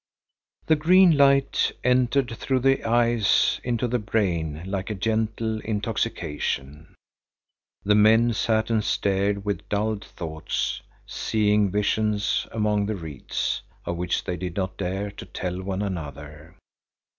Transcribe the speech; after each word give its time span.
The 0.65 0.75
green 0.75 1.15
light 1.15 1.73
entered 1.83 2.31
through 2.35 2.61
the 2.61 2.83
eyes 2.83 3.61
into 3.63 3.87
the 3.87 3.99
brain 3.99 4.63
like 4.65 4.89
a 4.89 4.95
gentle 4.95 5.59
intoxication. 5.59 6.95
The 7.83 7.93
men 7.93 8.33
sat 8.33 8.71
and 8.71 8.83
stared 8.83 9.45
with 9.45 9.69
dulled 9.69 10.03
thoughts, 10.03 10.81
seeing 11.05 11.69
visions 11.69 12.47
among 12.51 12.87
the 12.87 12.95
reeds, 12.95 13.61
of 13.85 13.97
which 13.97 14.23
they 14.23 14.37
did 14.37 14.55
not 14.55 14.75
dare 14.75 15.11
to 15.11 15.25
tell 15.27 15.61
one 15.61 15.83
another. 15.83 16.55